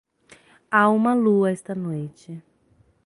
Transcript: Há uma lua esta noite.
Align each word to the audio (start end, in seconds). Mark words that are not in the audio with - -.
Há 0.71 0.89
uma 0.89 1.13
lua 1.13 1.51
esta 1.51 1.75
noite. 1.75 2.41